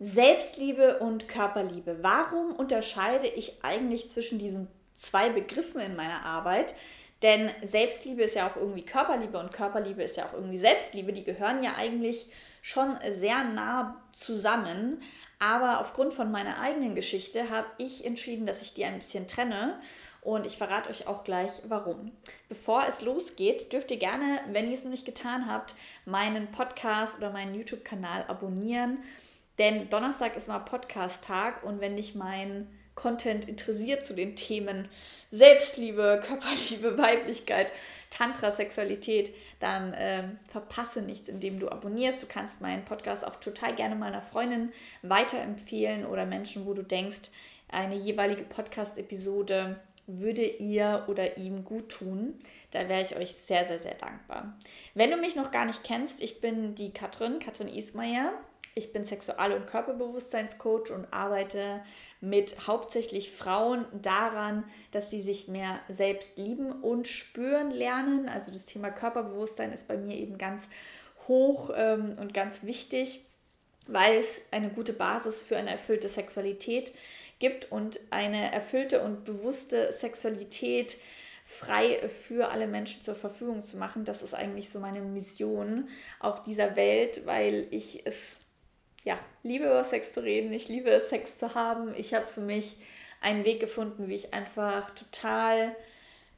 Selbstliebe 0.00 1.00
und 1.00 1.26
Körperliebe. 1.26 1.98
Warum 2.02 2.52
unterscheide 2.52 3.26
ich 3.26 3.64
eigentlich 3.64 4.08
zwischen 4.08 4.38
diesen 4.38 4.68
zwei 4.94 5.28
Begriffen 5.28 5.80
in 5.80 5.96
meiner 5.96 6.24
Arbeit? 6.24 6.74
Denn 7.22 7.50
Selbstliebe 7.64 8.22
ist 8.22 8.36
ja 8.36 8.48
auch 8.48 8.54
irgendwie 8.54 8.84
Körperliebe 8.84 9.40
und 9.40 9.52
Körperliebe 9.52 10.04
ist 10.04 10.16
ja 10.16 10.26
auch 10.26 10.34
irgendwie 10.34 10.58
Selbstliebe. 10.58 11.12
Die 11.12 11.24
gehören 11.24 11.64
ja 11.64 11.74
eigentlich 11.76 12.28
schon 12.62 12.96
sehr 13.10 13.42
nah 13.42 14.00
zusammen. 14.12 15.02
Aber 15.40 15.80
aufgrund 15.80 16.14
von 16.14 16.30
meiner 16.30 16.60
eigenen 16.60 16.94
Geschichte 16.94 17.50
habe 17.50 17.66
ich 17.78 18.04
entschieden, 18.04 18.46
dass 18.46 18.62
ich 18.62 18.74
die 18.74 18.84
ein 18.84 18.98
bisschen 19.00 19.26
trenne. 19.26 19.80
Und 20.20 20.46
ich 20.46 20.58
verrate 20.58 20.90
euch 20.90 21.08
auch 21.08 21.24
gleich 21.24 21.50
warum. 21.66 22.12
Bevor 22.48 22.84
es 22.88 23.02
losgeht, 23.02 23.72
dürft 23.72 23.90
ihr 23.90 23.98
gerne, 23.98 24.40
wenn 24.52 24.68
ihr 24.68 24.74
es 24.74 24.84
noch 24.84 24.90
nicht 24.92 25.06
getan 25.06 25.50
habt, 25.50 25.74
meinen 26.04 26.52
Podcast 26.52 27.18
oder 27.18 27.30
meinen 27.30 27.54
YouTube-Kanal 27.56 28.26
abonnieren 28.28 28.98
denn 29.58 29.88
Donnerstag 29.88 30.36
ist 30.36 30.48
mal 30.48 30.60
Podcast-Tag 30.60 31.64
und 31.64 31.80
wenn 31.80 31.96
dich 31.96 32.14
mein 32.14 32.68
Content 32.94 33.48
interessiert 33.48 34.04
zu 34.04 34.12
den 34.12 34.34
Themen 34.34 34.88
Selbstliebe, 35.30 36.20
Körperliebe, 36.26 36.98
Weiblichkeit, 36.98 37.70
Tantra, 38.10 38.50
Sexualität, 38.50 39.32
dann 39.60 39.94
ähm, 39.96 40.38
verpasse 40.48 41.02
nichts, 41.02 41.28
indem 41.28 41.60
du 41.60 41.68
abonnierst. 41.68 42.22
Du 42.22 42.26
kannst 42.26 42.60
meinen 42.60 42.84
Podcast 42.84 43.24
auch 43.24 43.36
total 43.36 43.74
gerne 43.76 43.94
mal 43.94 44.06
einer 44.06 44.20
Freundin 44.20 44.72
weiterempfehlen 45.02 46.06
oder 46.06 46.26
Menschen, 46.26 46.66
wo 46.66 46.74
du 46.74 46.82
denkst, 46.82 47.30
eine 47.68 47.94
jeweilige 47.94 48.42
Podcast-Episode 48.42 49.78
würde 50.08 50.44
ihr 50.44 51.04
oder 51.06 51.36
ihm 51.36 51.64
gut 51.64 51.90
tun. 51.90 52.34
Da 52.70 52.88
wäre 52.88 53.02
ich 53.02 53.14
euch 53.14 53.34
sehr, 53.34 53.64
sehr, 53.64 53.78
sehr 53.78 53.94
dankbar. 53.94 54.58
Wenn 54.94 55.10
du 55.10 55.18
mich 55.18 55.36
noch 55.36 55.52
gar 55.52 55.66
nicht 55.66 55.84
kennst, 55.84 56.20
ich 56.20 56.40
bin 56.40 56.74
die 56.74 56.92
Katrin, 56.92 57.38
Katrin 57.38 57.68
Ismaier. 57.68 58.32
Ich 58.78 58.92
bin 58.92 59.04
Sexual- 59.04 59.54
und 59.54 59.66
Körperbewusstseinscoach 59.66 60.92
und 60.92 61.12
arbeite 61.12 61.82
mit 62.20 62.68
hauptsächlich 62.68 63.32
Frauen 63.32 63.84
daran, 63.92 64.62
dass 64.92 65.10
sie 65.10 65.20
sich 65.20 65.48
mehr 65.48 65.80
selbst 65.88 66.38
lieben 66.38 66.70
und 66.70 67.08
spüren 67.08 67.72
lernen. 67.72 68.28
Also 68.28 68.52
das 68.52 68.66
Thema 68.66 68.90
Körperbewusstsein 68.90 69.72
ist 69.72 69.88
bei 69.88 69.96
mir 69.96 70.16
eben 70.16 70.38
ganz 70.38 70.68
hoch 71.26 71.70
ähm, 71.74 72.14
und 72.20 72.32
ganz 72.32 72.62
wichtig, 72.62 73.24
weil 73.88 74.14
es 74.14 74.40
eine 74.52 74.68
gute 74.68 74.92
Basis 74.92 75.40
für 75.40 75.56
eine 75.56 75.70
erfüllte 75.70 76.08
Sexualität 76.08 76.92
gibt 77.40 77.72
und 77.72 77.98
eine 78.10 78.52
erfüllte 78.52 79.02
und 79.02 79.24
bewusste 79.24 79.92
Sexualität 79.92 80.96
frei 81.44 82.08
für 82.08 82.52
alle 82.52 82.68
Menschen 82.68 83.02
zur 83.02 83.16
Verfügung 83.16 83.64
zu 83.64 83.76
machen. 83.76 84.04
Das 84.04 84.22
ist 84.22 84.34
eigentlich 84.34 84.70
so 84.70 84.78
meine 84.78 85.00
Mission 85.00 85.88
auf 86.20 86.42
dieser 86.42 86.76
Welt, 86.76 87.26
weil 87.26 87.66
ich 87.72 88.06
es 88.06 88.38
ja, 89.04 89.18
liebe 89.42 89.64
über 89.64 89.84
Sex 89.84 90.12
zu 90.12 90.22
reden, 90.22 90.52
ich 90.52 90.68
liebe 90.68 90.90
es, 90.90 91.08
Sex 91.08 91.38
zu 91.38 91.54
haben. 91.54 91.94
Ich 91.96 92.14
habe 92.14 92.26
für 92.26 92.40
mich 92.40 92.76
einen 93.20 93.44
Weg 93.44 93.60
gefunden, 93.60 94.08
wie 94.08 94.14
ich 94.14 94.34
einfach 94.34 94.90
total, 94.90 95.74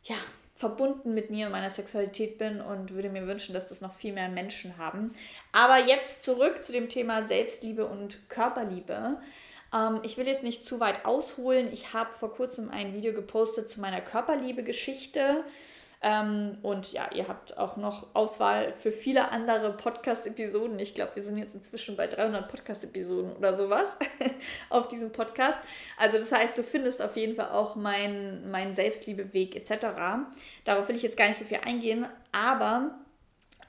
ja, 0.05 0.17
verbunden 0.57 1.15
mit 1.15 1.31
mir 1.31 1.47
und 1.47 1.53
meiner 1.53 1.71
Sexualität 1.71 2.37
bin 2.37 2.61
und 2.61 2.93
würde 2.93 3.09
mir 3.09 3.27
wünschen, 3.27 3.55
dass 3.55 3.67
das 3.67 3.81
noch 3.81 3.95
viel 3.95 4.13
mehr 4.13 4.29
Menschen 4.29 4.77
haben. 4.77 5.15
Aber 5.53 5.79
jetzt 5.79 6.23
zurück 6.23 6.63
zu 6.63 6.73
dem 6.73 6.91
Thema 6.91 7.25
Selbstliebe 7.25 7.87
und 7.87 8.29
Körperliebe. 8.29 9.17
Ähm, 9.73 10.01
ich 10.03 10.19
will 10.19 10.27
jetzt 10.27 10.43
nicht 10.43 10.65
zu 10.65 10.79
weit 10.79 11.07
ausholen. 11.07 11.73
Ich 11.73 11.95
habe 11.95 12.13
vor 12.13 12.35
kurzem 12.35 12.71
ein 12.71 12.93
Video 12.93 13.15
gepostet 13.15 13.71
zu 13.71 13.81
meiner 13.81 14.03
Körperliebe-Geschichte. 14.03 15.45
Ähm, 16.03 16.57
und 16.63 16.93
ja, 16.93 17.11
ihr 17.15 17.29
habt 17.29 17.59
auch 17.59 17.77
noch 17.77 18.15
Auswahl 18.15 18.73
für 18.73 18.91
viele 18.91 19.31
andere 19.33 19.73
Podcast-Episoden. 19.77 20.79
Ich 20.79 20.95
glaube, 20.95 21.17
wir 21.17 21.23
sind 21.23 21.37
jetzt 21.37 21.55
inzwischen 21.55 21.95
bei 21.95 22.07
300 22.07 22.49
Podcast-Episoden 22.49 23.37
oder 23.37 23.53
sowas 23.53 23.97
auf 24.71 24.89
diesem 24.89 25.13
Podcast. 25.13 25.59
Also 25.99 26.19
das 26.19 26.33
heißt, 26.33 26.57
du 26.57 26.63
findest 26.63 27.03
auf 27.03 27.17
jeden 27.17 27.37
Fall 27.37 27.51
auch 27.51 27.77
meinen 27.77 28.51
mein 28.51 28.75
Selbstliebeweg 28.75 29.57
etc. 29.57 29.89
Darauf 30.65 30.89
will 30.89 30.97
ich 30.97 31.03
jetzt 31.03 31.19
gar 31.19 31.29
nicht 31.29 31.39
so 31.39 31.45
viel 31.45 31.61
eingehen, 31.67 32.07
aber 32.33 32.95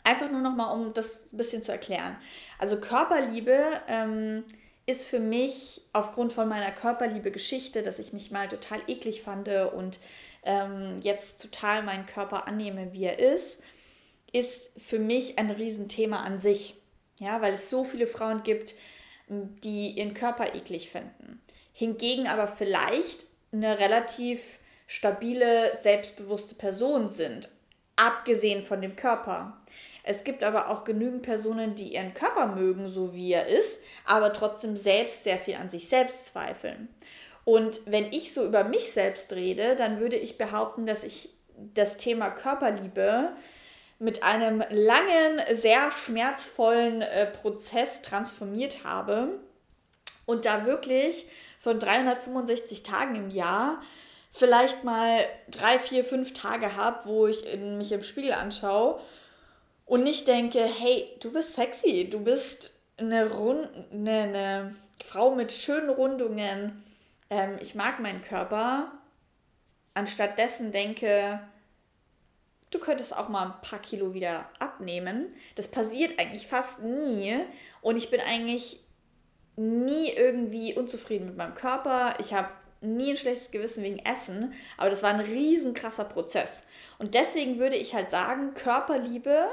einfach 0.06 0.32
nur 0.32 0.42
nochmal, 0.42 0.74
um 0.74 0.94
das 0.94 1.22
ein 1.34 1.38
bisschen 1.38 1.64
zu 1.64 1.74
erklären. 1.74 2.16
Also 2.60 2.80
Körperliebe 2.80 3.62
ähm, 3.90 4.46
ist 4.86 5.06
für 5.06 5.20
mich 5.20 5.82
aufgrund 5.92 6.32
von 6.32 6.48
meiner 6.48 6.72
Körperliebe-Geschichte, 6.72 7.84
dass 7.84 8.00
ich 8.00 8.14
mich 8.14 8.32
mal 8.32 8.48
total 8.48 8.80
eklig 8.88 9.22
fand 9.22 9.50
und 9.50 10.00
ähm, 10.44 11.00
jetzt 11.02 11.42
total 11.42 11.84
meinen 11.84 12.06
Körper 12.06 12.48
annehme, 12.48 12.94
wie 12.94 13.06
er 13.06 13.20
ist, 13.20 13.62
ist 14.32 14.72
für 14.78 15.00
mich 15.00 15.38
ein 15.38 15.52
Riesenthema 15.52 16.24
an 16.24 16.40
sich. 16.42 16.76
Ja, 17.20 17.42
weil 17.42 17.54
es 17.54 17.70
so 17.70 17.84
viele 17.84 18.08
Frauen 18.08 18.44
gibt, 18.44 18.74
die 19.28 19.92
ihren 19.92 20.14
Körper 20.14 20.56
eklig 20.56 20.90
finden. 20.90 21.42
Hingegen 21.74 22.28
aber 22.28 22.48
vielleicht 22.48 23.26
eine 23.52 23.80
relativ 23.80 24.60
stabile, 24.88 25.78
selbstbewusste 25.80 26.56
Person 26.56 27.10
sind, 27.10 27.50
abgesehen 27.96 28.64
von 28.64 28.82
dem 28.82 28.96
Körper. 28.96 29.58
Es 30.04 30.24
gibt 30.24 30.44
aber 30.44 30.70
auch 30.70 30.84
genügend 30.84 31.22
Personen, 31.22 31.76
die 31.76 31.94
ihren 31.94 32.14
Körper 32.14 32.48
mögen, 32.48 32.90
so 32.90 33.14
wie 33.14 33.32
er 33.32 33.48
ist, 33.48 33.80
aber 34.06 34.34
trotzdem 34.34 34.76
selbst 34.76 35.24
sehr 35.24 35.38
viel 35.38 35.56
an 35.56 35.70
sich 35.70 35.88
selbst 35.88 36.26
zweifeln. 36.26 36.90
Und 37.46 37.82
wenn 37.86 38.12
ich 38.12 38.34
so 38.34 38.46
über 38.46 38.64
mich 38.64 38.92
selbst 38.92 39.34
rede, 39.34 39.76
dann 39.76 40.00
würde 40.00 40.16
ich 40.16 40.38
behaupten, 40.38 40.86
dass 40.86 41.04
ich 41.04 41.30
das 41.74 41.98
Thema 41.98 42.30
Körperliebe 42.30 43.30
mit 44.00 44.24
einem 44.24 44.64
langen, 44.70 45.42
sehr 45.54 45.92
schmerzvollen 45.92 47.02
äh, 47.02 47.28
Prozess 47.28 48.02
transformiert 48.02 48.84
habe 48.84 49.40
und 50.26 50.46
da 50.46 50.66
wirklich 50.66 51.28
von 51.60 51.80
365 51.80 52.82
Tagen 52.82 53.16
im 53.16 53.30
Jahr 53.30 53.82
vielleicht 54.32 54.84
mal 54.84 55.20
drei, 55.50 55.78
vier, 55.78 56.04
fünf 56.04 56.34
Tage 56.34 56.76
habe, 56.76 57.02
wo 57.06 57.28
ich 57.28 57.46
in, 57.46 57.78
mich 57.78 57.92
im 57.92 58.02
Spiegel 58.02 58.34
anschaue 58.34 59.00
und 59.86 60.04
nicht 60.04 60.28
denke, 60.28 60.64
hey, 60.64 61.08
du 61.20 61.32
bist 61.32 61.56
sexy, 61.56 62.10
du 62.10 62.22
bist 62.22 62.74
eine, 62.98 63.30
Rund 63.32 63.70
eine, 63.92 64.12
eine 64.12 64.76
Frau 65.06 65.36
mit 65.36 65.52
schönen 65.52 65.90
Rundungen, 65.90 66.82
ähm, 67.32 67.58
ich 67.62 67.74
mag 67.74 68.00
meinen 68.00 68.22
Körper, 68.22 68.92
anstatt 69.96 70.38
dessen 70.38 70.72
denke, 70.72 71.40
du 72.70 72.80
könntest 72.80 73.16
auch 73.16 73.30
mal 73.30 73.46
ein 73.48 73.62
paar 73.62 73.80
Kilo 73.80 74.14
wieder 74.14 74.50
abnehmen. 74.60 75.34
Das 75.56 75.70
passiert 75.70 76.20
eigentlich 76.20 76.46
fast 76.46 76.82
nie 76.82 77.40
und 77.82 77.96
ich 77.96 78.12
bin 78.12 78.20
eigentlich 78.20 78.82
nie 79.56 80.10
irgendwie 80.10 80.76
unzufrieden 80.76 81.26
mit 81.26 81.38
meinem 81.38 81.54
Körper. 81.54 82.16
Ich 82.20 82.34
habe 82.34 82.50
nie 82.82 83.12
ein 83.12 83.18
schlechtes 83.18 83.52
Gewissen 83.52 83.84
wegen 83.84 84.00
Essen, 84.00 84.54
aber 84.78 84.90
das 84.90 85.04
war 85.04 85.12
ein 85.12 85.20
riesen 85.20 85.74
krasser 85.74 86.06
Prozess. 86.06 86.64
Und 87.00 87.16
deswegen 87.16 87.60
würde 87.60 87.76
ich 87.76 87.94
halt 87.94 88.12
sagen, 88.12 88.54
Körperliebe, 88.54 89.48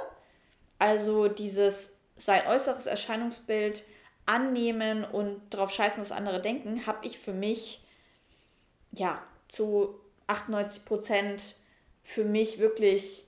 also 0.78 1.28
dieses 1.28 1.96
sein 2.16 2.46
äußeres 2.46 2.86
Erscheinungsbild 2.86 3.84
annehmen 4.28 5.04
und 5.04 5.40
darauf 5.50 5.70
scheißen, 5.70 6.02
was 6.02 6.12
andere 6.12 6.40
denken, 6.40 6.86
habe 6.86 7.06
ich 7.06 7.18
für 7.18 7.32
mich, 7.32 7.80
ja, 8.92 9.22
zu 9.48 9.98
98 10.26 10.84
Prozent 10.84 11.54
für 12.02 12.24
mich 12.24 12.58
wirklich 12.58 13.24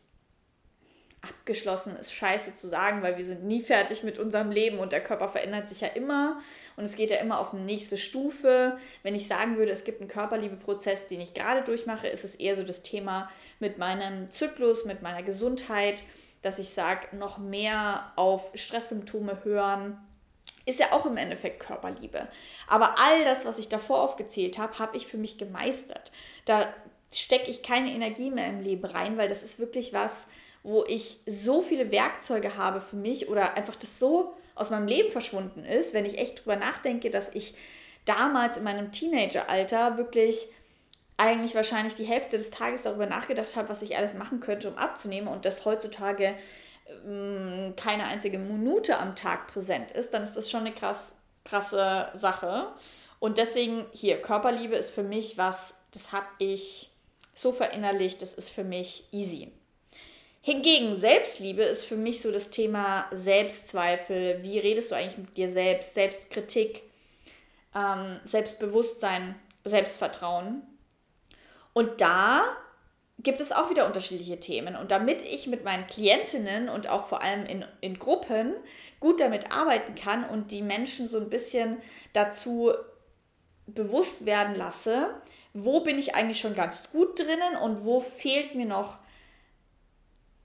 abgeschlossen 1.22 1.97
ist 1.97 2.15
scheiße 2.15 2.55
zu 2.55 2.66
sagen, 2.66 3.03
weil 3.03 3.19
wir 3.19 3.27
sind 3.27 3.44
nie 3.44 3.62
fertig 3.62 4.03
mit 4.03 4.19
unserem 4.19 4.50
Leben 4.50 4.78
und 4.78 4.93
der 4.93 5.05
Körper 5.05 5.28
verändert 5.28 5.69
sich 5.69 5.83
ja 5.83 5.88
immer 5.88 6.41
und 6.77 6.84
es 6.84 6.97
geht 6.97 7.11
ja 7.11 7.19
immer 7.19 7.41
auf 7.41 7.53
eine 7.53 7.62
nächste 7.62 7.99
Stufe. 7.99 8.78
Wenn 9.03 9.15
ich 9.15 9.27
sagen 9.27 9.59
würde, 9.59 9.71
es 9.71 9.84
gibt 9.84 10.00
einen 10.00 10.09
Körperliebeprozess, 10.09 11.06
den 11.06 11.21
ich 11.21 11.34
gerade 11.34 11.62
durchmache, 11.62 12.09
ist 12.09 12.25
es 12.25 12.37
eher 12.37 12.56
so 12.56 12.62
das 12.62 12.82
Thema 12.82 13.28
mit 13.59 13.77
meinem 13.77 14.31
Zyklus, 14.31 14.87
mit 14.87 15.03
meiner 15.03 15.22
Gesundheit, 15.22 16.05
dass 16.41 16.59
ich 16.59 16.71
sage, 16.71 17.15
noch 17.15 17.37
mehr 17.37 18.12
auf 18.17 18.53
Stresssymptome 18.55 19.44
hören, 19.44 19.99
ist 20.70 20.81
ja 20.81 20.92
auch 20.92 21.06
im 21.06 21.16
Endeffekt 21.16 21.60
Körperliebe. 21.60 22.28
Aber 22.66 22.94
all 22.99 23.25
das, 23.25 23.44
was 23.44 23.58
ich 23.58 23.69
davor 23.69 24.02
aufgezählt 24.02 24.58
habe, 24.58 24.78
habe 24.78 24.96
ich 24.96 25.06
für 25.06 25.19
mich 25.19 25.38
gemeistert. 25.38 26.12
Da 26.44 26.72
stecke 27.12 27.50
ich 27.50 27.62
keine 27.62 27.93
Energie 27.93 28.31
mehr 28.31 28.49
im 28.49 28.61
Leben 28.61 28.84
rein, 28.84 29.19
weil 29.19 29.28
das 29.28 29.43
ist 29.43 29.58
wirklich 29.58 29.93
was, 29.93 30.26
wo 30.62 30.84
ich 30.84 31.19
so 31.26 31.62
viele 31.62 31.90
Werkzeuge 31.90 32.56
habe 32.56 32.81
für 32.81 32.96
mich 32.96 33.28
oder 33.28 33.55
einfach 33.56 33.76
das 33.76 33.99
so 33.99 34.34
aus 34.55 34.70
meinem 34.70 34.87
Leben 34.87 35.11
verschwunden 35.11 35.64
ist, 35.64 35.94
wenn 35.94 36.05
ich 36.05 36.19
echt 36.19 36.40
drüber 36.40 36.56
nachdenke, 36.56 37.11
dass 37.11 37.34
ich 37.34 37.55
damals 38.05 38.56
in 38.56 38.64
meinem 38.64 38.93
Teenageralter 38.93 39.96
wirklich 39.96 40.49
eigentlich 41.17 41.55
wahrscheinlich 41.55 41.94
die 41.94 42.05
Hälfte 42.05 42.38
des 42.38 42.50
Tages 42.50 42.82
darüber 42.82 43.06
nachgedacht 43.06 43.56
habe, 43.56 43.69
was 43.69 43.82
ich 43.82 43.96
alles 43.96 44.14
machen 44.14 44.40
könnte, 44.40 44.69
um 44.69 44.78
abzunehmen 44.78 45.28
und 45.28 45.44
das 45.44 45.64
heutzutage 45.64 46.34
keine 47.76 48.04
einzige 48.04 48.38
Minute 48.38 48.98
am 48.98 49.16
Tag 49.16 49.48
präsent 49.48 49.90
ist, 49.90 50.12
dann 50.12 50.22
ist 50.22 50.37
das 50.37 50.50
schon 50.50 50.60
eine 50.60 50.72
krass, 50.75 51.14
krasse 51.44 52.08
Sache. 52.14 52.69
Und 53.19 53.38
deswegen 53.38 53.87
hier, 53.92 54.20
Körperliebe 54.20 54.76
ist 54.76 54.90
für 54.90 55.02
mich 55.02 55.38
was, 55.38 55.75
das 55.92 56.12
habe 56.12 56.26
ich 56.38 56.90
so 57.34 57.52
verinnerlicht, 57.52 58.22
das 58.22 58.34
ist 58.34 58.50
für 58.50 58.64
mich 58.64 59.04
easy. 59.12 59.52
Hingegen 60.42 60.98
Selbstliebe 60.98 61.62
ist 61.62 61.84
für 61.84 61.96
mich 61.96 62.22
so 62.22 62.32
das 62.32 62.50
Thema 62.50 63.06
Selbstzweifel. 63.12 64.43
Wie 64.43 64.58
redest 64.58 64.90
du 64.90 64.94
eigentlich 64.94 65.19
mit 65.19 65.36
dir 65.36 65.50
selbst? 65.50 65.94
Selbstkritik. 65.94 66.82
ähm, 67.75 68.19
Selbstbewusstsein, 68.25 69.34
Selbstvertrauen. 69.64 70.62
Und 71.72 72.00
da 72.00 72.56
gibt 73.22 73.40
es 73.40 73.52
auch 73.52 73.70
wieder 73.70 73.87
unterschiedliche 73.87 74.40
Themen. 74.40 74.76
Und 74.76 74.90
damit 74.90 75.22
ich 75.22 75.46
mit 75.46 75.64
meinen 75.64 75.87
Klientinnen 75.87 76.69
und 76.69 76.88
auch 76.88 77.06
vor 77.06 77.22
allem 77.22 77.44
in, 77.46 77.64
in 77.81 77.99
Gruppen 77.99 78.55
gut 78.99 79.20
damit 79.20 79.52
arbeiten 79.52 79.94
kann 79.94 80.25
und 80.25 80.50
die 80.50 80.62
Menschen 80.62 81.08
so 81.08 81.19
ein 81.19 81.31
bisschen 81.31 81.78
dazu 82.12 82.72
bewusst 83.67 84.26
werden 84.26 84.55
lasse, 84.55 85.14
wo 85.52 85.81
bin 85.81 85.99
ich 85.99 86.14
eigentlich 86.14 86.40
schon 86.40 86.55
ganz 86.55 86.90
gut 86.90 87.19
drinnen 87.19 87.56
und 87.62 87.84
wo 87.84 88.00
fehlt 88.00 88.55
mir 88.55 88.67
noch 88.67 88.99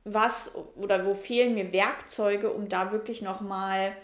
was 0.04 0.51
oder 0.75 1.06
wo 1.06 1.13
fehlen 1.13 1.56
mir 1.56 1.72
Werkzeuge, 1.74 2.51
um 2.51 2.69
da 2.69 2.92
wirklich 2.92 3.22
nochmal 3.22 3.95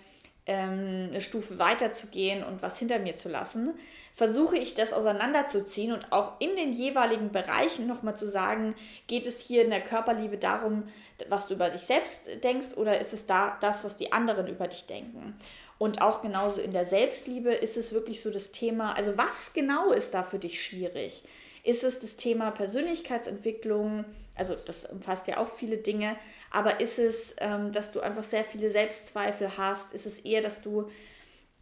ähm, 0.51 1.07
eine 1.11 1.21
Stufe 1.21 1.59
weiter 1.59 1.93
zu 1.93 2.07
gehen 2.07 2.43
und 2.43 2.61
was 2.61 2.77
hinter 2.77 2.99
mir 2.99 3.15
zu 3.15 3.29
lassen, 3.29 3.73
versuche 4.13 4.57
ich 4.57 4.75
das 4.75 4.91
auseinanderzuziehen 4.91 5.93
und 5.93 6.11
auch 6.11 6.33
in 6.39 6.57
den 6.57 6.73
jeweiligen 6.73 7.31
Bereichen 7.31 7.87
nochmal 7.87 8.17
zu 8.17 8.27
sagen, 8.27 8.75
geht 9.07 9.25
es 9.27 9.39
hier 9.39 9.63
in 9.63 9.69
der 9.69 9.79
Körperliebe 9.79 10.37
darum, 10.37 10.83
was 11.29 11.47
du 11.47 11.53
über 11.53 11.69
dich 11.69 11.83
selbst 11.83 12.29
denkst 12.43 12.75
oder 12.75 12.99
ist 12.99 13.13
es 13.13 13.25
da 13.25 13.57
das, 13.61 13.85
was 13.85 13.95
die 13.95 14.11
anderen 14.11 14.47
über 14.47 14.67
dich 14.67 14.85
denken? 14.87 15.35
Und 15.77 16.01
auch 16.01 16.21
genauso 16.21 16.59
in 16.59 16.73
der 16.73 16.85
Selbstliebe 16.85 17.53
ist 17.53 17.77
es 17.77 17.93
wirklich 17.93 18.21
so 18.21 18.29
das 18.29 18.51
Thema, 18.51 18.93
also 18.93 19.17
was 19.17 19.53
genau 19.53 19.91
ist 19.93 20.13
da 20.13 20.23
für 20.23 20.37
dich 20.37 20.61
schwierig? 20.61 21.23
Ist 21.63 21.83
es 21.83 21.99
das 21.99 22.17
Thema 22.17 22.51
Persönlichkeitsentwicklung? 22.51 24.05
Also 24.35 24.55
das 24.55 24.85
umfasst 24.85 25.27
ja 25.27 25.37
auch 25.37 25.49
viele 25.49 25.77
Dinge, 25.77 26.15
aber 26.49 26.79
ist 26.79 26.97
es, 26.97 27.35
ähm, 27.37 27.71
dass 27.71 27.91
du 27.91 27.99
einfach 27.99 28.23
sehr 28.23 28.43
viele 28.43 28.69
Selbstzweifel 28.71 29.57
hast? 29.57 29.93
Ist 29.93 30.05
es 30.05 30.19
eher, 30.19 30.41
dass 30.41 30.61
du 30.61 30.89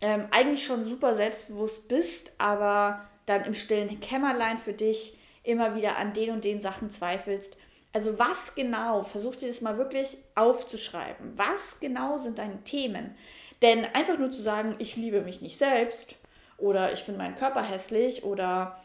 ähm, 0.02 0.28
eigentlich 0.32 0.64
schon 0.64 0.86
super 0.86 1.16
selbstbewusst 1.16 1.88
bist, 1.90 2.32
aber 2.38 3.06
dann 3.26 3.44
im 3.44 3.54
stillen 3.54 4.00
Kämmerlein 4.00 4.58
für 4.58 4.74
dich 4.74 5.18
immer 5.44 5.76
wieder 5.76 5.98
an 5.98 6.14
den 6.14 6.32
und 6.32 6.46
den 6.46 6.62
Sachen 6.62 6.90
zweifelst? 6.92 7.58
Also 7.92 8.20
was 8.20 8.56
genau, 8.56 9.04
versuch 9.04 9.36
dir 9.36 9.48
das 9.48 9.62
mal 9.62 9.78
wirklich 9.78 10.18
aufzuschreiben. 10.36 11.34
Was 11.38 11.80
genau 11.80 12.18
sind 12.18 12.38
deine 12.38 12.64
Themen? 12.64 13.16
Denn 13.62 13.84
einfach 13.84 14.18
nur 14.18 14.32
zu 14.32 14.42
sagen, 14.42 14.76
ich 14.80 14.96
liebe 14.96 15.22
mich 15.22 15.42
nicht 15.42 15.58
selbst 15.58 16.16
oder 16.58 16.94
ich 16.94 17.00
finde 17.00 17.18
meinen 17.18 17.36
Körper 17.36 17.64
hässlich 17.64 18.24
oder 18.24 18.80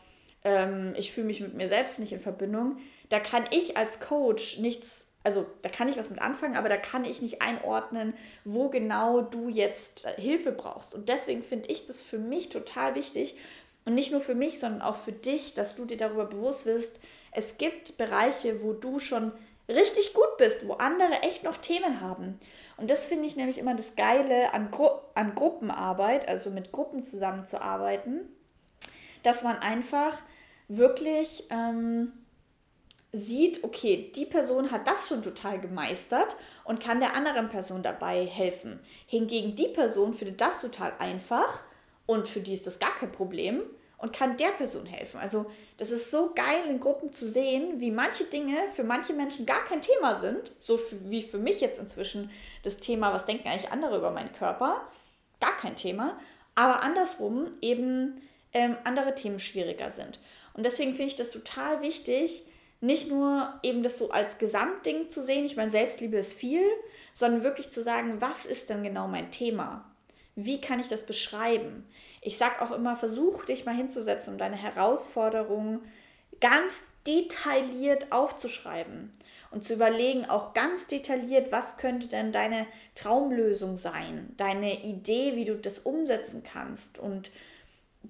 ähm, 0.45 0.95
ich 0.97 1.13
fühle 1.13 1.27
mich 1.27 1.41
mit 1.41 1.55
mir 1.55 1.69
selbst 1.69 1.99
nicht 1.99 2.13
in 2.13 2.21
Verbindung, 2.21 2.79
da 3.09 3.21
kann 3.21 3.45
ich 3.51 3.77
als 3.77 4.01
Coach 4.01 4.59
nichts, 4.59 5.07
also 5.25 5.47
da 5.63 5.69
kann 5.69 5.89
ich 5.89 5.97
was 5.97 6.11
mit 6.11 6.21
anfangen, 6.21 6.57
aber 6.57 6.69
da 6.69 6.77
kann 6.77 7.05
ich 7.05 7.23
nicht 7.23 7.43
einordnen, 7.43 8.15
wo 8.45 8.69
genau 8.69 9.23
du 9.23 9.49
jetzt 9.49 10.05
äh, 10.05 10.21
Hilfe 10.21 10.53
brauchst. 10.53 10.95
Und 10.95 11.09
deswegen 11.09 11.43
finde 11.43 11.69
ich 11.69 11.87
das 11.87 12.03
für 12.03 12.19
mich 12.19 12.51
total 12.51 12.95
wichtig 12.95 13.37
und 13.85 13.95
nicht 13.95 14.13
nur 14.13 14.21
für 14.21 14.35
mich, 14.35 14.59
sondern 14.59 14.83
auch 14.83 14.97
für 14.97 15.13
dich, 15.13 15.55
dass 15.55 15.77
du 15.77 15.85
dir 15.85 15.97
darüber 15.97 16.27
bewusst 16.27 16.67
wirst, 16.67 17.01
es 17.33 17.59
gibt 17.59 17.97
Bereiche, 17.99 18.63
wo 18.63 18.73
du 18.73 18.99
schon 18.99 19.33
richtig 19.69 20.15
gut 20.15 20.37
bist, 20.39 20.69
wo 20.69 20.75
andere 20.75 21.23
echt 21.23 21.43
noch 21.43 21.57
Themen 21.57 22.01
haben. 22.01 22.39
Und 22.77 22.91
das 22.91 23.05
finde 23.05 23.27
ich 23.27 23.37
nämlich 23.37 23.59
immer 23.59 23.75
das 23.75 23.97
Geile 23.97 24.53
an, 24.53 24.71
Gru 24.71 24.89
an 25.15 25.35
Gruppenarbeit, 25.35 26.29
also 26.29 26.51
mit 26.51 26.73
Gruppen 26.73 27.05
zusammenzuarbeiten, 27.05 28.21
dass 29.23 29.43
man 29.43 29.59
einfach 29.59 30.19
wirklich 30.69 31.45
ähm, 31.51 32.13
sieht, 33.13 33.63
okay, 33.63 34.11
die 34.15 34.27
Person 34.27 34.71
hat 34.71 34.87
das 34.87 35.09
schon 35.09 35.23
total 35.23 35.61
gemeistert 35.61 36.37
und 36.65 36.81
kann 36.81 37.01
der 37.01 37.15
anderen 37.15 37.49
Person 37.49 37.83
dabei 37.83 38.27
helfen. 38.27 38.81
Hingegen 39.07 39.55
die 39.55 39.69
Person 39.69 40.15
findet 40.15 40.41
das 40.41 40.61
total 40.61 40.93
einfach 40.99 41.61
und 42.07 42.29
für 42.29 42.41
die 42.41 42.55
ist 42.55 42.67
das 42.67 42.79
gar 42.79 42.95
kein 42.97 43.13
Problem 43.13 43.63
und 43.99 44.13
kann 44.13 44.37
der 44.37 44.49
Person 44.49 44.85
helfen. 44.85 45.21
Also 45.21 45.47
das 45.79 45.91
ist 45.91 46.11
so 46.11 46.33
geil 46.35 46.65
in 46.69 46.81
Gruppen 46.81 47.13
zu 47.13 47.29
sehen, 47.29 47.81
wie 47.81 47.91
manche 47.91 48.25
Dinge 48.25 48.57
für 48.75 48.85
manche 48.85 49.13
Menschen 49.13 49.47
gar 49.47 49.65
kein 49.65 49.81
Thema 49.81 50.21
sind, 50.21 50.51
so 50.59 50.79
wie 51.07 51.23
für 51.23 51.39
mich 51.39 51.61
jetzt 51.61 51.79
inzwischen 51.79 52.31
das 52.65 52.79
Thema, 52.79 53.13
was 53.13 53.27
denken 53.27 53.49
eigentlich 53.49 53.71
andere 53.71 53.97
über 53.97 54.11
meinen 54.11 54.33
Körper, 54.33 54.83
gar 55.41 55.57
kein 55.57 55.77
Thema, 55.77 56.19
aber 56.55 56.83
andersrum 56.83 57.53
eben 57.61 58.21
ähm, 58.55 58.77
andere 58.85 59.15
Themen 59.15 59.39
schwieriger 59.39 59.91
sind. 59.91 60.19
Und 60.55 60.65
deswegen 60.65 60.93
finde 60.93 61.07
ich 61.07 61.17
das 61.17 61.31
total 61.31 61.83
wichtig, 61.83 62.45
nicht 62.81 63.11
nur 63.11 63.53
eben 63.63 63.83
das 63.83 63.99
so 63.99 64.11
als 64.11 64.39
Gesamtding 64.39 65.09
zu 65.09 65.23
sehen, 65.23 65.45
ich 65.45 65.57
meine, 65.57 65.71
Selbstliebe 65.71 66.17
ist 66.17 66.35
viel, 66.35 66.63
sondern 67.13 67.43
wirklich 67.43 67.71
zu 67.71 67.83
sagen, 67.83 68.21
was 68.21 68.47
ist 68.47 68.71
denn 68.71 68.83
genau 68.83 69.09
mein 69.09 69.31
Thema? 69.31 69.85
Wie 70.37 70.61
kann 70.61 70.81
ich 70.81 70.89
das 70.89 71.07
beschreiben? 71.07 71.87
Ich 72.21 72.39
sage 72.39 72.61
auch 72.63 72.73
immer, 72.73 72.97
versuch 72.97 73.45
dich 73.45 73.65
mal 73.65 73.75
hinzusetzen 73.75 74.35
und 74.35 74.39
deine 74.39 74.57
Herausforderungen 74.57 75.81
ganz 76.41 76.83
detailliert 77.07 78.13
aufzuschreiben 78.13 79.11
und 79.51 79.63
zu 79.63 79.75
überlegen, 79.75 80.27
auch 80.27 80.53
ganz 80.53 80.87
detailliert, 80.87 81.53
was 81.53 81.77
könnte 81.77 82.09
denn 82.09 82.33
deine 82.33 82.67
Traumlösung 82.95 83.77
sein, 83.77 84.35
deine 84.37 84.85
Idee, 84.85 85.37
wie 85.37 85.45
du 85.45 85.57
das 85.57 85.79
umsetzen 85.79 86.43
kannst 86.43 86.99
und 86.99 87.31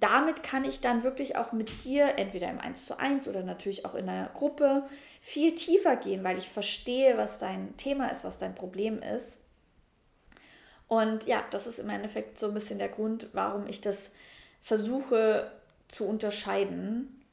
damit 0.00 0.42
kann 0.42 0.64
ich 0.64 0.80
dann 0.80 1.04
wirklich 1.04 1.36
auch 1.36 1.52
mit 1.52 1.84
dir, 1.84 2.18
entweder 2.18 2.50
im 2.50 2.58
1 2.58 2.86
zu 2.86 2.98
1 2.98 3.28
oder 3.28 3.42
natürlich 3.42 3.86
auch 3.86 3.94
in 3.94 4.08
einer 4.08 4.28
Gruppe, 4.28 4.84
viel 5.20 5.54
tiefer 5.54 5.96
gehen, 5.96 6.24
weil 6.24 6.36
ich 6.36 6.48
verstehe, 6.48 7.16
was 7.16 7.38
dein 7.38 7.76
Thema 7.76 8.08
ist, 8.08 8.24
was 8.24 8.38
dein 8.38 8.54
Problem 8.54 9.00
ist. 9.00 9.38
Und 10.88 11.26
ja, 11.26 11.44
das 11.50 11.66
ist 11.66 11.78
im 11.78 11.88
Endeffekt 11.88 12.38
so 12.38 12.48
ein 12.48 12.54
bisschen 12.54 12.78
der 12.78 12.88
Grund, 12.88 13.28
warum 13.32 13.66
ich 13.66 13.80
das 13.80 14.10
versuche 14.62 15.50
zu 15.88 16.06
unterscheiden. 16.06 17.24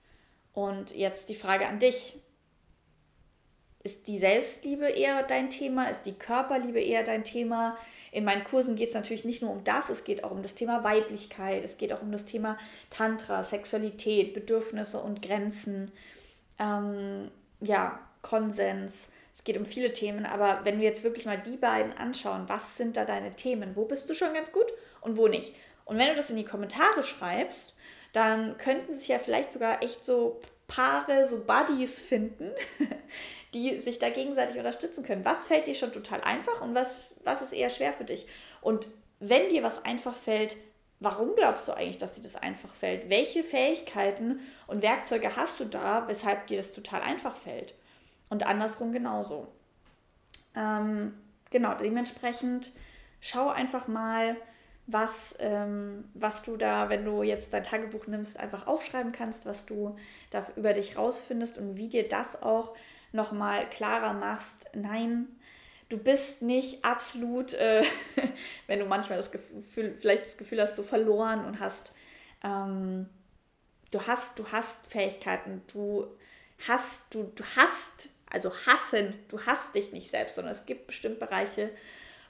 Und 0.53 0.95
jetzt 0.95 1.29
die 1.29 1.35
Frage 1.35 1.67
an 1.67 1.79
dich. 1.79 2.19
Ist 3.83 4.07
die 4.07 4.19
Selbstliebe 4.19 4.87
eher 4.87 5.23
dein 5.23 5.49
Thema? 5.49 5.85
Ist 5.85 6.03
die 6.03 6.13
Körperliebe 6.13 6.79
eher 6.79 7.03
dein 7.03 7.23
Thema? 7.23 7.77
In 8.11 8.25
meinen 8.25 8.43
Kursen 8.43 8.75
geht 8.75 8.89
es 8.89 8.95
natürlich 8.95 9.25
nicht 9.25 9.41
nur 9.41 9.51
um 9.51 9.63
das, 9.63 9.89
es 9.89 10.03
geht 10.03 10.23
auch 10.23 10.31
um 10.31 10.43
das 10.43 10.53
Thema 10.53 10.83
Weiblichkeit, 10.83 11.63
es 11.63 11.77
geht 11.77 11.91
auch 11.91 12.01
um 12.01 12.11
das 12.11 12.25
Thema 12.25 12.57
Tantra, 12.91 13.41
Sexualität, 13.41 14.33
Bedürfnisse 14.33 14.99
und 14.99 15.23
Grenzen, 15.23 15.91
ähm, 16.59 17.31
ja, 17.59 17.99
Konsens. 18.21 19.09
Es 19.33 19.43
geht 19.43 19.57
um 19.57 19.65
viele 19.65 19.93
Themen, 19.93 20.25
aber 20.25 20.59
wenn 20.63 20.79
wir 20.79 20.87
jetzt 20.87 21.03
wirklich 21.03 21.25
mal 21.25 21.41
die 21.41 21.57
beiden 21.57 21.93
anschauen, 21.93 22.43
was 22.47 22.77
sind 22.77 22.97
da 22.97 23.05
deine 23.05 23.31
Themen? 23.31 23.75
Wo 23.75 23.85
bist 23.85 24.09
du 24.09 24.13
schon 24.13 24.33
ganz 24.33 24.51
gut 24.51 24.67
und 24.99 25.17
wo 25.17 25.27
nicht? 25.27 25.55
Und 25.85 25.97
wenn 25.97 26.09
du 26.09 26.15
das 26.15 26.29
in 26.29 26.35
die 26.35 26.45
Kommentare 26.45 27.01
schreibst, 27.01 27.73
dann 28.13 28.57
könnten 28.57 28.93
sich 28.93 29.07
ja 29.07 29.19
vielleicht 29.19 29.51
sogar 29.51 29.81
echt 29.81 30.03
so 30.03 30.41
Paare, 30.73 31.27
so 31.27 31.43
Buddies 31.43 31.99
finden, 31.99 32.51
die 33.53 33.79
sich 33.81 33.99
da 33.99 34.09
gegenseitig 34.09 34.57
unterstützen 34.57 35.03
können. 35.03 35.25
Was 35.25 35.47
fällt 35.47 35.67
dir 35.67 35.75
schon 35.75 35.91
total 35.91 36.21
einfach 36.21 36.61
und 36.61 36.73
was, 36.73 36.95
was 37.23 37.41
ist 37.41 37.53
eher 37.53 37.69
schwer 37.69 37.93
für 37.93 38.05
dich? 38.05 38.25
Und 38.61 38.87
wenn 39.19 39.49
dir 39.49 39.63
was 39.63 39.83
einfach 39.83 40.15
fällt, 40.15 40.55
warum 41.01 41.35
glaubst 41.35 41.67
du 41.67 41.73
eigentlich, 41.73 41.97
dass 41.97 42.15
dir 42.15 42.21
das 42.21 42.37
einfach 42.37 42.73
fällt? 42.73 43.09
Welche 43.09 43.43
Fähigkeiten 43.43 44.39
und 44.67 44.81
Werkzeuge 44.81 45.35
hast 45.35 45.59
du 45.59 45.65
da, 45.65 46.07
weshalb 46.07 46.47
dir 46.47 46.57
das 46.57 46.71
total 46.71 47.01
einfach 47.01 47.35
fällt? 47.35 47.73
Und 48.29 48.47
andersrum 48.47 48.93
genauso. 48.93 49.49
Ähm, 50.55 51.13
genau, 51.49 51.73
dementsprechend 51.75 52.71
schau 53.19 53.49
einfach 53.49 53.87
mal, 53.89 54.37
was, 54.91 55.35
ähm, 55.39 56.05
was 56.13 56.43
du 56.43 56.57
da, 56.57 56.89
wenn 56.89 57.05
du 57.05 57.23
jetzt 57.23 57.53
dein 57.53 57.63
Tagebuch 57.63 58.07
nimmst, 58.07 58.39
einfach 58.39 58.67
aufschreiben 58.67 59.11
kannst, 59.11 59.45
was 59.45 59.65
du 59.65 59.95
da 60.29 60.45
über 60.55 60.73
dich 60.73 60.97
rausfindest 60.97 61.57
und 61.57 61.77
wie 61.77 61.89
dir 61.89 62.07
das 62.07 62.41
auch 62.41 62.75
nochmal 63.11 63.69
klarer 63.69 64.13
machst. 64.13 64.65
Nein, 64.73 65.27
du 65.89 65.97
bist 65.97 66.41
nicht 66.41 66.83
absolut, 66.83 67.53
äh, 67.53 67.83
wenn 68.67 68.79
du 68.79 68.85
manchmal 68.85 69.17
das 69.17 69.31
Gefühl, 69.31 69.95
vielleicht 69.99 70.25
das 70.25 70.37
Gefühl 70.37 70.61
hast, 70.61 70.77
du 70.77 70.83
verloren 70.83 71.45
und 71.45 71.59
hast, 71.59 71.93
ähm, 72.43 73.07
du 73.91 74.05
hast, 74.05 74.37
du 74.39 74.51
hast 74.51 74.77
Fähigkeiten, 74.87 75.61
du 75.71 76.07
hast, 76.67 77.13
du, 77.13 77.31
du 77.35 77.43
hast, 77.55 78.09
also 78.29 78.51
hassen, 78.65 79.13
du 79.29 79.45
hast 79.45 79.75
dich 79.75 79.91
nicht 79.91 80.09
selbst, 80.09 80.35
sondern 80.35 80.53
es 80.53 80.65
gibt 80.65 80.87
bestimmt 80.87 81.19
Bereiche, 81.19 81.69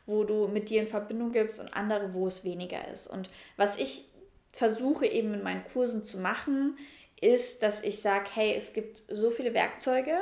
wo 0.06 0.24
du 0.24 0.48
mit 0.48 0.70
dir 0.70 0.82
in 0.82 0.88
Verbindung 0.88 1.32
gibst 1.32 1.60
und 1.60 1.74
andere, 1.74 2.14
wo 2.14 2.28
es 2.28 2.44
weniger 2.44 2.88
ist. 2.88 3.08
Und 3.08 3.30
was 3.58 3.78
ich 3.78 4.06
versuche 4.52 5.06
eben 5.06 5.34
in 5.34 5.44
meinen 5.44 5.64
Kursen 5.64 6.04
zu 6.04 6.18
machen, 6.18 6.78
ist, 7.20 7.64
dass 7.64 7.82
ich 7.82 8.02
sage, 8.02 8.30
hey, 8.34 8.54
es 8.56 8.74
gibt 8.74 9.04
so 9.08 9.30
viele 9.30 9.54
Werkzeuge 9.54 10.18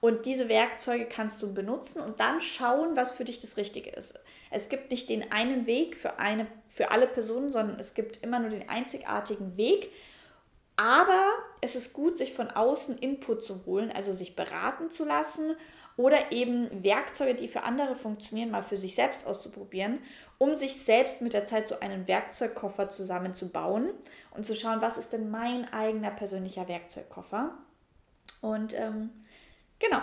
und 0.00 0.26
diese 0.26 0.48
Werkzeuge 0.48 1.06
kannst 1.06 1.40
du 1.42 1.54
benutzen 1.54 2.02
und 2.02 2.20
dann 2.20 2.40
schauen, 2.40 2.96
was 2.96 3.12
für 3.12 3.24
dich 3.24 3.40
das 3.40 3.56
Richtige 3.56 3.90
ist. 3.90 4.14
Es 4.50 4.68
gibt 4.68 4.90
nicht 4.90 5.08
den 5.08 5.30
einen 5.30 5.66
Weg 5.66 5.96
für, 5.96 6.18
eine, 6.18 6.46
für 6.66 6.90
alle 6.90 7.06
Personen, 7.06 7.50
sondern 7.50 7.78
es 7.78 7.94
gibt 7.94 8.22
immer 8.22 8.40
nur 8.40 8.50
den 8.50 8.68
einzigartigen 8.68 9.56
Weg. 9.56 9.92
Aber 10.82 11.28
es 11.60 11.76
ist 11.76 11.92
gut, 11.92 12.18
sich 12.18 12.34
von 12.34 12.50
außen 12.50 12.98
Input 12.98 13.44
zu 13.44 13.64
holen, 13.66 13.92
also 13.92 14.12
sich 14.12 14.34
beraten 14.34 14.90
zu 14.90 15.04
lassen 15.04 15.54
oder 15.96 16.32
eben 16.32 16.82
Werkzeuge, 16.82 17.36
die 17.36 17.46
für 17.46 17.62
andere 17.62 17.94
funktionieren, 17.94 18.50
mal 18.50 18.64
für 18.64 18.76
sich 18.76 18.96
selbst 18.96 19.24
auszuprobieren, 19.24 20.00
um 20.38 20.56
sich 20.56 20.84
selbst 20.84 21.22
mit 21.22 21.34
der 21.34 21.46
Zeit 21.46 21.68
so 21.68 21.78
einen 21.78 22.08
Werkzeugkoffer 22.08 22.88
zusammenzubauen 22.88 23.90
und 24.32 24.44
zu 24.44 24.56
schauen, 24.56 24.80
was 24.80 24.98
ist 24.98 25.12
denn 25.12 25.30
mein 25.30 25.72
eigener 25.72 26.10
persönlicher 26.10 26.66
Werkzeugkoffer. 26.66 27.56
Und 28.40 28.74
ähm, 28.74 29.10
genau, 29.78 30.00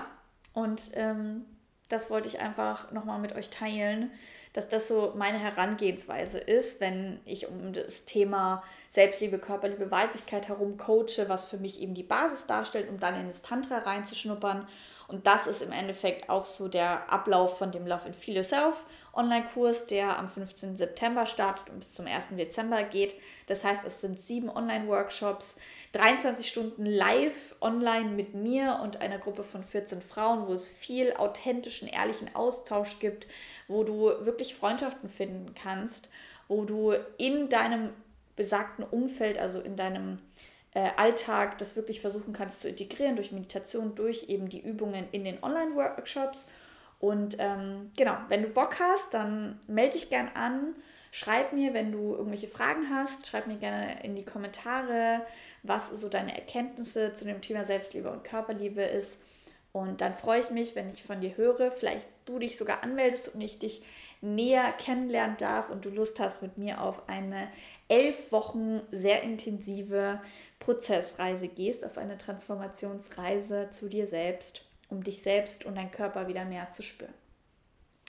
und 0.54 0.92
ähm, 0.94 1.46
das 1.90 2.10
wollte 2.10 2.30
ich 2.30 2.40
einfach 2.40 2.92
nochmal 2.92 3.20
mit 3.20 3.36
euch 3.36 3.50
teilen, 3.50 4.12
dass 4.54 4.70
das 4.70 4.88
so 4.88 5.14
meine 5.16 5.40
Herangehensweise 5.40 6.40
ist, 6.40 6.80
wenn 6.80 7.20
ich 7.26 7.48
um 7.48 7.74
das 7.74 8.06
Thema 8.06 8.64
Selbstliebe, 8.90 9.38
Körperliebe, 9.38 9.92
Weiblichkeit 9.92 10.48
herum 10.48 10.78
coache, 10.78 11.28
was 11.28 11.46
für 11.46 11.58
mich 11.58 11.82
eben 11.82 11.94
die 11.94 12.04
Basis 12.04 12.46
darstellt, 12.46 12.90
um 12.90 13.00
dann 13.00 13.20
in 13.20 13.28
das 13.28 13.42
Tantra 13.42 13.80
reinzuschnuppern 13.80 14.68
und 15.10 15.26
das 15.26 15.48
ist 15.48 15.64
im 15.64 15.72
Endeffekt 15.72 16.30
auch 16.30 16.46
so 16.46 16.68
der 16.68 17.12
Ablauf 17.12 17.58
von 17.58 17.72
dem 17.72 17.88
Love 17.88 18.06
and 18.06 18.16
Feel 18.16 18.36
Yourself 18.36 18.86
Online-Kurs, 19.14 19.88
der 19.88 20.20
am 20.20 20.30
15. 20.30 20.76
September 20.76 21.26
startet 21.26 21.72
und 21.72 21.80
bis 21.80 21.96
zum 21.96 22.06
1. 22.06 22.28
Dezember 22.38 22.84
geht. 22.84 23.16
Das 23.48 23.64
heißt, 23.64 23.84
es 23.86 24.02
sind 24.02 24.20
sieben 24.20 24.50
Online-Workshops, 24.50 25.56
23 25.94 26.48
Stunden 26.48 26.86
live 26.86 27.56
online 27.60 28.12
mit 28.12 28.36
mir 28.36 28.80
und 28.84 29.02
einer 29.02 29.18
Gruppe 29.18 29.44
von 29.44 29.64
14 29.64 30.02
Frauen, 30.02 30.48
wo 30.48 30.54
es 30.54 30.68
viel 30.68 31.14
authentischen, 31.14 31.88
ehrlichen 31.88 32.36
Austausch 32.36 33.00
gibt, 33.00 33.26
wo 33.68 33.84
du 33.84 34.12
wirklich 34.26 34.54
Freundschaften 34.54 35.10
finden 35.10 35.56
kannst, 35.56 36.08
wo 36.48 36.66
du 36.66 36.94
in 37.18 37.50
deinem 37.50 37.90
besagten 38.36 38.86
Umfeld, 38.86 39.40
also 39.40 39.60
in 39.60 39.76
deinem 39.76 40.20
Alltag 40.78 41.58
das 41.58 41.76
wirklich 41.76 42.00
versuchen 42.02 42.34
kannst 42.34 42.60
zu 42.60 42.70
integrieren 42.70 43.16
durch 43.16 43.32
Meditation, 43.32 43.96
durch 43.96 44.30
eben 44.30 44.50
die 44.50 44.62
Übungen 44.62 45.08
in 45.12 45.24
den 45.24 45.44
Online-Workshops. 45.44 46.48
Und 47.00 47.38
ähm, 47.40 47.92
genau, 47.98 48.18
wenn 48.28 48.44
du 48.44 48.50
Bock 48.50 48.80
hast, 48.80 49.14
dann 49.14 49.60
melde 49.68 49.94
dich 49.94 50.10
gern 50.10 50.30
an. 50.36 50.76
Schreib 51.12 51.54
mir, 51.54 51.74
wenn 51.74 51.92
du 51.92 52.14
irgendwelche 52.14 52.48
Fragen 52.48 52.90
hast, 52.92 53.26
schreib 53.26 53.48
mir 53.48 53.58
gerne 53.58 54.04
in 54.04 54.16
die 54.16 54.26
Kommentare, 54.26 55.26
was 55.64 55.90
so 55.90 56.08
deine 56.08 56.36
Erkenntnisse 56.36 57.14
zu 57.14 57.26
dem 57.26 57.42
Thema 57.42 57.64
Selbstliebe 57.64 58.12
und 58.12 58.24
Körperliebe 58.24 58.84
ist. 58.84 59.18
Und 59.72 60.02
dann 60.02 60.14
freue 60.14 60.40
ich 60.40 60.50
mich, 60.50 60.76
wenn 60.76 60.90
ich 60.90 61.04
von 61.04 61.22
dir 61.22 61.38
höre, 61.38 61.72
vielleicht 61.72 62.08
du 62.26 62.40
dich 62.40 62.58
sogar 62.58 62.84
anmeldest 62.84 63.34
und 63.34 63.42
ich 63.42 63.60
dich 63.60 63.82
näher 64.22 64.72
kennenlernen 64.74 65.38
darf 65.38 65.70
und 65.70 65.86
du 65.86 65.90
Lust 65.90 66.20
hast, 66.20 66.42
mit 66.42 66.58
mir 66.58 66.82
auf 66.82 67.08
eine 67.08 67.48
elf 67.88 68.32
Wochen 68.32 68.82
sehr 68.92 69.24
intensive 69.24 70.22
Prozessreise 70.60 71.48
gehst, 71.48 71.86
auf 71.86 71.98
eine 71.98 72.18
Transformationsreise 72.18 73.70
zu 73.72 73.90
dir 73.90 74.08
selbst, 74.08 74.66
um 74.90 75.04
dich 75.04 75.22
selbst 75.22 75.66
und 75.66 75.76
deinen 75.76 75.92
Körper 75.92 76.28
wieder 76.28 76.46
mehr 76.46 76.70
zu 76.72 76.82
spüren. 76.82 77.14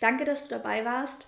Danke, 0.00 0.24
dass 0.24 0.44
du 0.44 0.50
dabei 0.50 0.84
warst. 0.84 1.26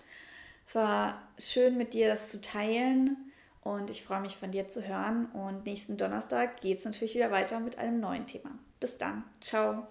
Es 0.66 0.74
war 0.74 1.22
schön 1.38 1.76
mit 1.76 1.94
dir 1.94 2.08
das 2.08 2.30
zu 2.30 2.40
teilen 2.40 3.16
und 3.62 3.90
ich 3.90 4.02
freue 4.02 4.20
mich 4.20 4.36
von 4.36 4.50
dir 4.50 4.68
zu 4.68 4.86
hören. 4.86 5.26
Und 5.26 5.66
nächsten 5.66 5.96
Donnerstag 5.96 6.60
geht 6.60 6.78
es 6.78 6.84
natürlich 6.84 7.14
wieder 7.14 7.30
weiter 7.30 7.60
mit 7.60 7.78
einem 7.78 8.00
neuen 8.00 8.26
Thema. 8.26 8.50
Bis 8.80 8.98
dann. 8.98 9.24
Ciao. 9.40 9.86